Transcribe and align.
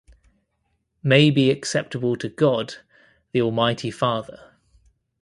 may 1.03 1.29
be 1.29 1.51
acceptable 1.51 2.15
to 2.15 2.27
God, 2.27 2.73
the 3.33 3.41
almighty 3.43 3.91
Father. 3.91 4.55